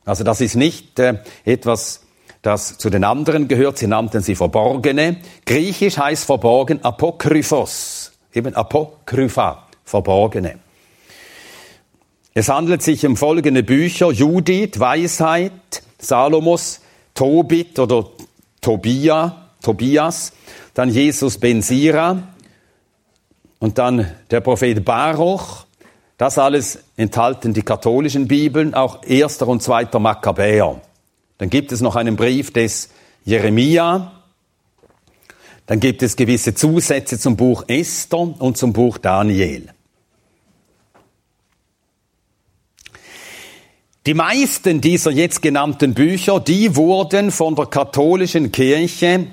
[0.07, 2.07] Also das ist nicht äh, etwas,
[2.40, 3.76] das zu den anderen gehört.
[3.76, 5.16] Sie nannten sie Verborgene.
[5.44, 10.59] Griechisch heißt verborgen Apokryphos, eben Apokrypha, Verborgene.
[12.32, 16.80] Es handelt sich um folgende Bücher, Judith, Weisheit, Salomos,
[17.14, 18.06] Tobit oder
[18.60, 20.32] Tobia, Tobias,
[20.74, 22.22] dann Jesus Ben Sira
[23.58, 25.66] und dann der Prophet Baruch,
[26.18, 30.80] das alles enthalten die katholischen Bibeln, auch erster und zweiter Makkabäer.
[31.38, 32.90] Dann gibt es noch einen Brief des
[33.24, 34.12] Jeremia,
[35.70, 39.68] Dann gibt es gewisse Zusätze zum Buch Esther und zum Buch Daniel.
[44.10, 49.28] Die meisten dieser jetzt genannten Bücher, die wurden von der katholischen Kirche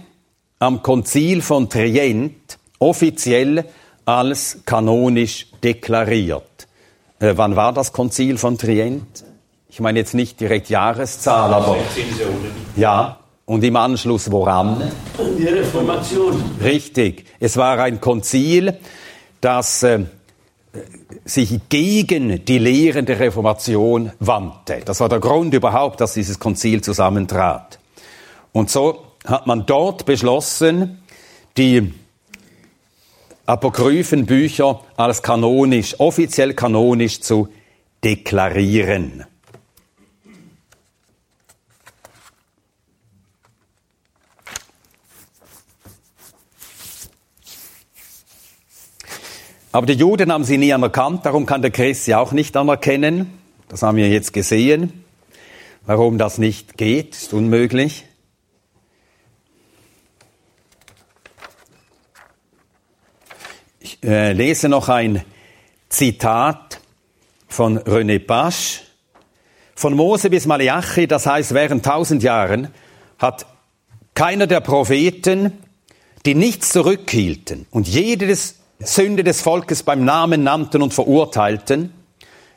[0.59, 3.65] am Konzil von Trient offiziell
[4.05, 6.67] als kanonisch deklariert.
[7.19, 9.25] Äh, wann war das Konzil von Trient?
[9.67, 11.77] Ich meine jetzt nicht direkt Jahreszahl, aber
[12.75, 13.17] ja.
[13.45, 14.91] Und im Anschluss woran?
[15.39, 16.39] Die Reformation.
[16.61, 17.25] Richtig.
[17.39, 18.77] Es war ein Konzil,
[19.41, 20.01] das äh,
[21.27, 24.81] sich gegen die Lehren der Reformation wandte.
[24.85, 27.79] Das war der Grund überhaupt, dass dieses Konzil zusammentrat.
[28.53, 31.01] Und so hat man dort beschlossen,
[31.57, 31.93] die
[33.45, 37.49] apokryphen Bücher als kanonisch, offiziell kanonisch zu
[38.03, 39.25] deklarieren.
[49.77, 53.31] Aber die Juden haben sie nie anerkannt, darum kann der Christ sie auch nicht anerkennen.
[53.69, 55.05] Das haben wir jetzt gesehen.
[55.85, 58.05] Warum das nicht geht, ist unmöglich.
[63.79, 65.23] Ich äh, lese noch ein
[65.89, 66.81] Zitat
[67.47, 68.81] von René Pasch.
[69.75, 72.69] Von Mose bis Malachi, das heißt während tausend Jahren,
[73.19, 73.45] hat
[74.15, 75.51] keiner der Propheten,
[76.25, 81.93] die nichts zurückhielten und jedes Sünde des Volkes beim Namen nannten und verurteilten,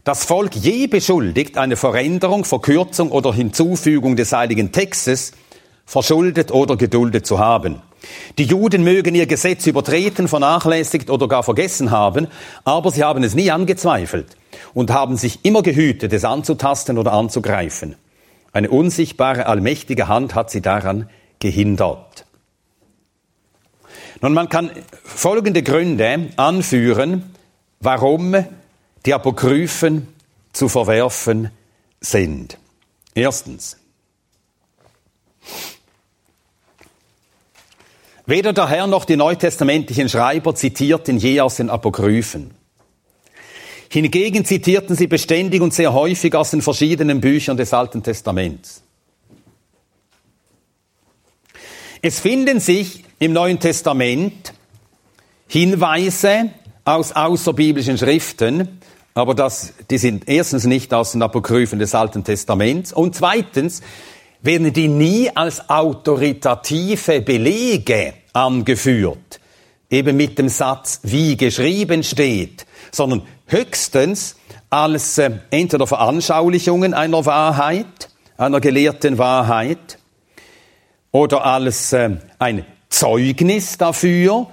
[0.04, 5.32] das Volk je beschuldigt, eine Veränderung, Verkürzung oder Hinzufügung des heiligen Textes
[5.86, 7.82] verschuldet oder geduldet zu haben.
[8.38, 12.28] Die Juden mögen ihr Gesetz übertreten, vernachlässigt oder gar vergessen haben,
[12.64, 14.36] aber sie haben es nie angezweifelt
[14.72, 17.96] und haben sich immer gehütet, es anzutasten oder anzugreifen.
[18.52, 22.24] Eine unsichtbare, allmächtige Hand hat sie daran gehindert.
[24.22, 24.70] Nun, man kann
[25.02, 27.34] folgende Gründe anführen,
[27.80, 28.44] warum
[29.06, 30.08] die Apokryphen
[30.52, 31.50] zu verwerfen
[32.00, 32.58] sind.
[33.14, 33.78] Erstens.
[38.26, 42.52] Weder der Herr noch die neutestamentlichen Schreiber zitierten je aus den Apokryphen.
[43.88, 48.82] Hingegen zitierten sie beständig und sehr häufig aus den verschiedenen Büchern des Alten Testaments.
[52.02, 54.54] Es finden sich im Neuen Testament
[55.46, 56.50] Hinweise
[56.86, 58.80] aus außerbiblischen Schriften,
[59.12, 63.82] aber das, die sind erstens nicht aus den Apokryphen des Alten Testaments und zweitens
[64.40, 69.38] werden die nie als autoritative Belege angeführt,
[69.90, 74.36] eben mit dem Satz, wie geschrieben steht, sondern höchstens
[74.70, 79.98] als äh, entweder Veranschaulichungen einer Wahrheit, einer gelehrten Wahrheit,
[81.12, 84.48] oder als äh, ein Zeugnis dafür.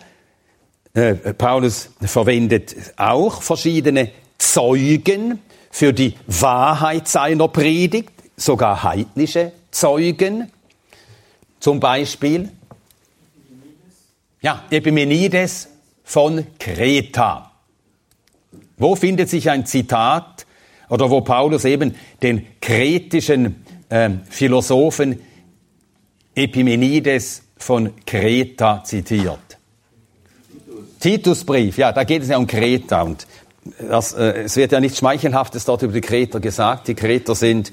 [0.93, 10.51] Äh, Paulus verwendet auch verschiedene Zeugen für die Wahrheit seiner Predigt, sogar heidnische Zeugen.
[11.59, 12.49] Zum Beispiel,
[14.41, 15.69] ja, Epimenides
[16.03, 17.51] von Kreta.
[18.77, 20.45] Wo findet sich ein Zitat
[20.89, 25.19] oder wo Paulus eben den kretischen äh, Philosophen
[26.35, 29.39] Epimenides von Kreta zitiert.
[30.99, 33.27] Titusbrief, ja, da geht es ja um Kreta und
[33.79, 36.87] das, äh, es wird ja nichts Schmeichelhaftes dort über die Kreter gesagt.
[36.87, 37.71] Die Kreter sind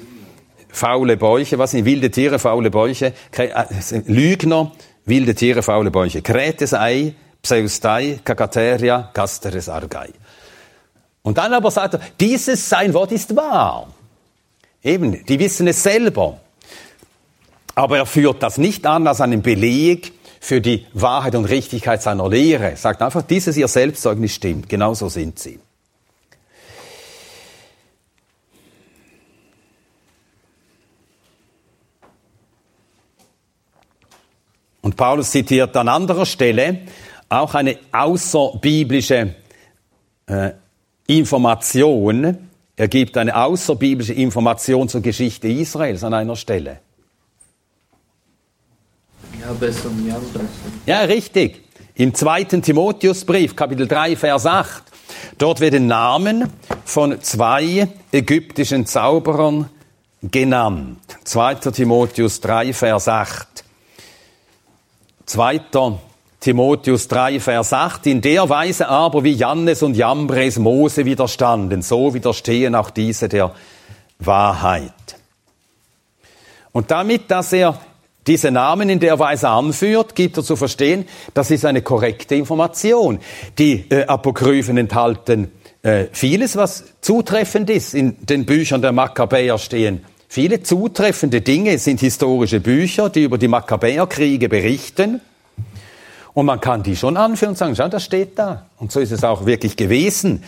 [0.68, 3.64] faule Bäuche, was sind wilde Tiere, faule Bäuche, äh,
[4.07, 4.73] Lügner,
[5.05, 6.23] wilde Tiere, faule Bäuche.
[6.23, 10.11] Kretes Ei, Pseustai, Kakateria, Casteres Argai.
[11.23, 13.88] Und dann aber sagt er, dieses sein Wort ist wahr.
[14.83, 16.40] Eben, die wissen es selber.
[17.75, 22.29] Aber er führt das nicht an als einen Beleg für die Wahrheit und Richtigkeit seiner
[22.29, 22.77] Lehre.
[22.77, 24.69] Sagt einfach, dieses ihr Selbstzeugnis stimmt.
[24.69, 25.59] Genauso sind sie.
[34.83, 36.81] Und Paulus zitiert an anderer Stelle
[37.31, 39.35] auch eine außerbiblische
[40.27, 40.51] äh,
[41.07, 42.49] Information.
[42.77, 46.81] Er gibt eine außerbiblische Information zur Geschichte Israels an einer Stelle.
[50.86, 51.62] Ja, richtig.
[51.95, 54.82] Im zweiten Timotheusbrief, Kapitel 3, Vers 8.
[55.38, 56.51] Dort werden Namen
[56.84, 59.70] von zwei ägyptischen Zauberern
[60.22, 60.99] genannt.
[61.24, 61.55] 2.
[61.57, 63.64] Timotheus 3, Vers 8.
[65.26, 65.61] 2.
[66.40, 68.07] Timotheus 3, Vers 8.
[68.07, 73.55] In der Weise aber, wie Jannes und Jambres Mose widerstanden, so widerstehen auch diese der
[74.18, 74.92] Wahrheit.
[76.72, 77.78] Und damit, dass er
[78.27, 83.18] diese Namen in der Weise anführt, gibt er zu verstehen, das ist eine korrekte Information.
[83.59, 85.51] Die äh, Apokryphen enthalten
[85.83, 87.95] äh, vieles, was zutreffend ist.
[87.95, 91.72] In den Büchern der Makkabäer stehen viele zutreffende Dinge.
[91.75, 95.20] Es sind historische Bücher, die über die Makkabäerkriege berichten.
[96.33, 98.66] Und man kann die schon anführen und sagen, schau, das steht da.
[98.79, 100.43] Und so ist es auch wirklich gewesen.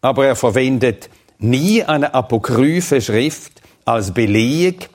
[0.00, 1.08] Aber er verwendet
[1.38, 4.88] nie eine apokryphe Schrift als Beleg,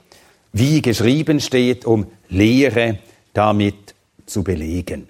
[0.52, 2.98] wie geschrieben steht, um Lehre
[3.32, 3.94] damit
[4.26, 5.08] zu belegen.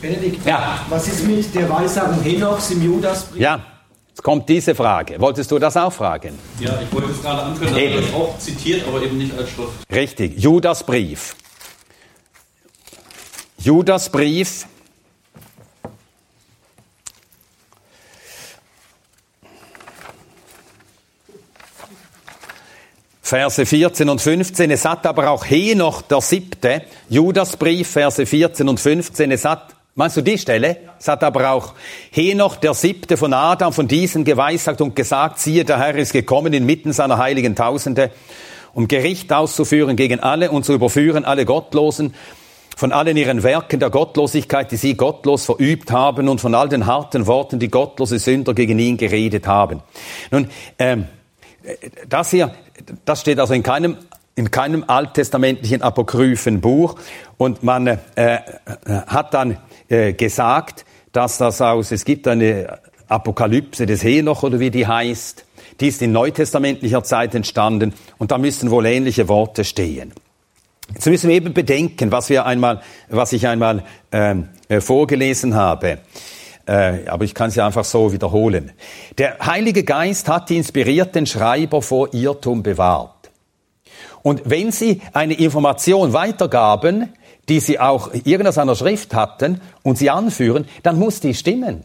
[0.00, 0.84] Benedikt, Ja.
[0.88, 3.40] was ist mit der Weissagung Henochs im Judasbrief?
[3.40, 3.62] Ja,
[4.08, 5.20] jetzt kommt diese Frage.
[5.20, 6.38] Wolltest du das auch fragen?
[6.58, 8.02] Ja, ich wollte es gerade ankündigen, Eben.
[8.02, 9.72] das auch zitiert, aber eben nicht als Schrift.
[9.92, 11.36] Richtig, Judasbrief.
[13.58, 14.66] Judasbrief.
[23.28, 24.70] Verse 14 und 15.
[24.70, 29.30] Es hat aber auch Henoch der siebte, Judasbrief, Verse 14 und 15.
[29.30, 30.78] Es hat, meinst du die Stelle?
[30.98, 31.74] Es hat aber auch
[32.10, 36.54] Henoch der siebte von Adam von diesen geweissagt und gesagt, siehe, der Herr ist gekommen
[36.54, 38.12] inmitten seiner heiligen Tausende,
[38.72, 42.14] um Gericht auszuführen gegen alle und zu überführen alle Gottlosen
[42.78, 46.86] von allen ihren Werken der Gottlosigkeit, die sie gottlos verübt haben und von all den
[46.86, 49.82] harten Worten, die gottlose Sünder gegen ihn geredet haben.
[50.30, 50.48] Nun,
[50.78, 51.08] ähm,
[52.08, 52.54] das hier,
[53.04, 53.96] das steht also in keinem,
[54.34, 56.96] in keinem alttestamentlichen apokryphen Buch
[57.36, 58.38] und man äh, äh,
[59.06, 59.58] hat dann
[59.88, 65.44] äh, gesagt, dass das aus, es gibt eine Apokalypse des Henoch oder wie die heißt,
[65.80, 70.12] die ist in neutestamentlicher Zeit entstanden und da müssen wohl ähnliche Worte stehen.
[70.94, 75.98] Jetzt müssen wir eben bedenken, was wir einmal, was ich einmal ähm, äh, vorgelesen habe.
[76.68, 78.72] Äh, aber ich kann ja einfach so wiederholen.
[79.16, 83.30] Der Heilige Geist hat die inspirierten Schreiber vor Irrtum bewahrt.
[84.22, 87.14] Und wenn sie eine Information weitergaben,
[87.48, 91.84] die sie auch irgendeiner Schrift hatten und sie anführen, dann muss die stimmen.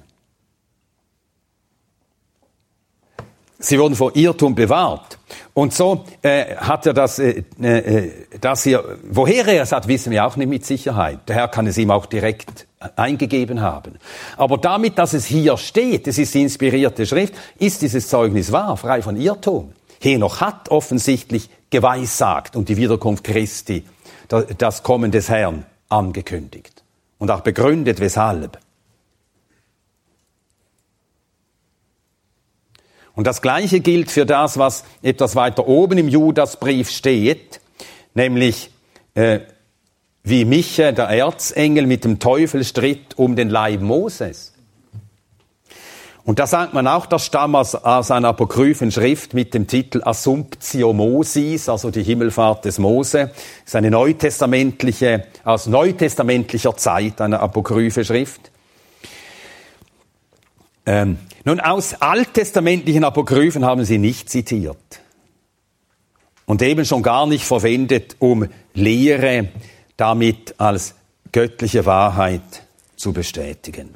[3.63, 5.17] Sie wurden vor Irrtum bewahrt.
[5.53, 8.11] Und so äh, hat er das, äh, äh,
[8.41, 11.19] das hier, woher er es hat, wissen wir auch nicht mit Sicherheit.
[11.29, 13.93] Der Herr kann es ihm auch direkt eingegeben haben.
[14.35, 18.75] Aber damit, dass es hier steht, es ist die inspirierte Schrift, ist dieses Zeugnis wahr,
[18.75, 19.71] frei von Irrtum.
[20.01, 23.85] Henoch hat offensichtlich geweissagt und die Wiederkunft Christi,
[24.57, 26.83] das Kommen des Herrn angekündigt.
[27.17, 28.59] Und auch begründet, weshalb.
[33.15, 37.61] Und das Gleiche gilt für das, was etwas weiter oben im Judasbrief steht,
[38.15, 38.71] nämlich
[39.13, 39.41] äh,
[40.23, 44.53] wie Micha, der Erzengel, mit dem Teufel stritt um den Leib Moses.
[46.25, 50.01] Und da sagt man auch, das stammt aus, aus einer apokryphen Schrift mit dem Titel
[50.05, 53.27] Assumptio Mosis, also die Himmelfahrt des Mose.
[53.27, 58.51] Das ist eine neutestamentliche, aus neutestamentlicher Zeit eine apokryphe Schrift.
[60.85, 64.77] Ähm, nun, aus alttestamentlichen Apokryphen haben sie nicht zitiert.
[66.45, 69.49] Und eben schon gar nicht verwendet, um Lehre
[69.97, 70.95] damit als
[71.31, 72.63] göttliche Wahrheit
[72.95, 73.89] zu bestätigen.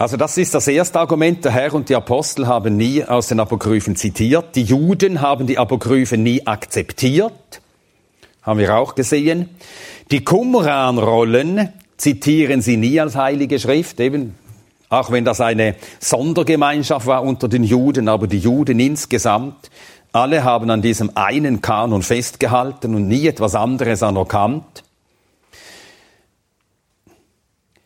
[0.00, 1.44] Also das ist das erste Argument.
[1.44, 4.54] Der Herr und die Apostel haben nie aus den Apokryphen zitiert.
[4.54, 7.60] Die Juden haben die Apokryphen nie akzeptiert.
[8.42, 9.48] Haben wir auch gesehen.
[10.10, 14.34] Die Qumran-Rollen zitieren sie nie als heilige Schrift, eben
[14.88, 19.70] auch wenn das eine Sondergemeinschaft war unter den Juden, aber die Juden insgesamt,
[20.12, 24.82] alle haben an diesem einen Kanon festgehalten und nie etwas anderes anerkannt.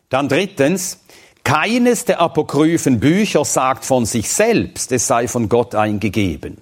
[0.07, 0.99] Dann drittens,
[1.43, 6.61] keines der apokryphen Bücher sagt von sich selbst, es sei von Gott eingegeben.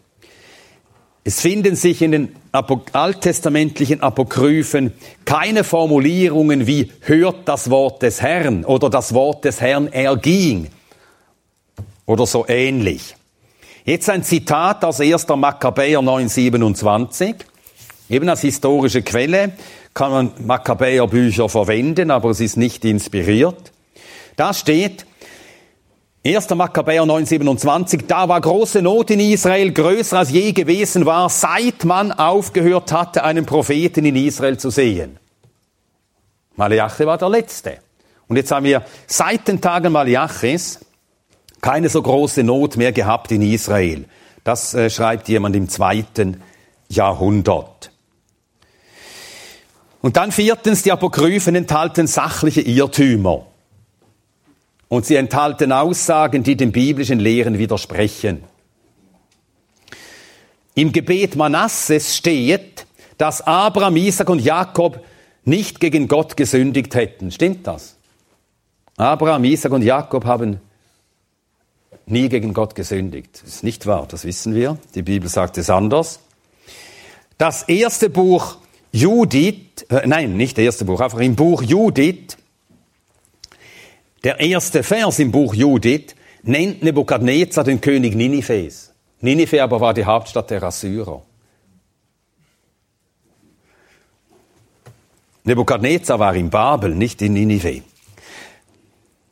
[1.24, 4.94] Es finden sich in den alttestamentlichen Apokryphen
[5.24, 10.70] keine Formulierungen wie hört das Wort des Herrn oder das Wort des Herrn erging
[12.08, 13.16] oder so ähnlich.
[13.86, 15.28] Jetzt ein Zitat aus 1.
[15.28, 17.36] Makkabäer 927.
[18.10, 19.54] Eben als historische Quelle
[19.94, 23.72] kann man Makkabäer Bücher verwenden, aber es ist nicht inspiriert.
[24.36, 25.06] Da steht,
[26.24, 26.50] 1.
[26.52, 32.12] Makkabäer 927, da war große Not in Israel, größer als je gewesen war, seit man
[32.12, 35.18] aufgehört hatte, einen Propheten in Israel zu sehen.
[36.56, 37.80] Malachi war der Letzte.
[38.28, 40.80] Und jetzt haben wir seit den Tagen Malachis
[41.60, 44.06] keine so große Not mehr gehabt in Israel.
[44.44, 46.44] Das äh, schreibt jemand im zweiten
[46.88, 47.92] Jahrhundert.
[50.02, 53.48] Und dann viertens, die Apokryphen enthalten sachliche Irrtümer.
[54.92, 58.44] Und sie enthalten Aussagen, die den biblischen Lehren widersprechen.
[60.76, 62.86] Im Gebet Manasses steht,
[63.18, 65.00] dass Abraham, Isaac und Jakob
[65.46, 67.32] nicht gegen Gott gesündigt hätten.
[67.32, 67.96] Stimmt das?
[68.98, 70.60] Abraham, Isaac und Jakob haben
[72.06, 73.40] nie gegen Gott gesündigt.
[73.44, 74.78] Das ist nicht wahr, das wissen wir.
[74.94, 76.20] Die Bibel sagt es anders.
[77.38, 78.58] Das erste Buch
[78.92, 82.36] Judith, äh, nein, nicht das erste Buch, einfach im Buch Judith,
[84.24, 88.94] der erste Vers im Buch Judith nennt Nebukadnezar den König Ninives.
[89.20, 91.22] Ninive aber war die Hauptstadt der Assyrer.
[95.44, 97.82] Nebukadnezar war in Babel, nicht in Ninive.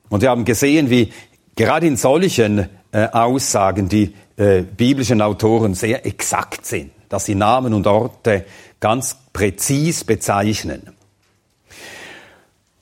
[0.09, 1.13] Und wir haben gesehen, wie
[1.55, 7.73] gerade in solchen äh, Aussagen die äh, biblischen Autoren sehr exakt sind, dass sie Namen
[7.73, 8.45] und Orte
[8.79, 10.98] ganz präzis bezeichnen.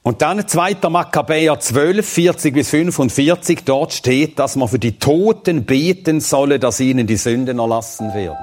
[0.08, 0.88] Und dann 2.
[0.90, 6.80] Makkabäer 12, 40 bis 45, dort steht, dass man für die Toten beten solle, dass
[6.80, 8.38] ihnen die Sünden erlassen werden.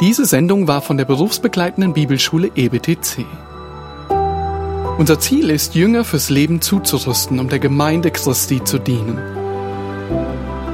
[0.00, 3.24] Diese Sendung war von der berufsbegleitenden Bibelschule EBTC.
[4.98, 9.37] Unser Ziel ist, Jünger fürs Leben zuzurüsten, um der Gemeinde Christi zu dienen.